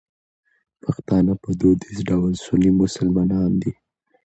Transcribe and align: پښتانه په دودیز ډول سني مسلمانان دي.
پښتانه 0.83 1.33
په 1.43 1.49
دودیز 1.59 1.97
ډول 2.09 2.33
سني 2.45 2.71
مسلمانان 2.81 3.51
دي. 3.61 3.71